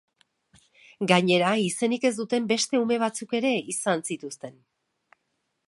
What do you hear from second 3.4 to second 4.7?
ere izan zituzten.